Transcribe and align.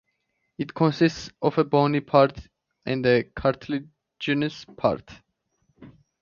It 0.57 0.73
consists 0.73 1.29
of 1.43 1.59
a 1.59 1.63
bony 1.63 1.99
part 1.99 2.47
and 2.87 3.05
a 3.05 3.21
cartilaginous 3.23 4.65
part. 4.75 5.07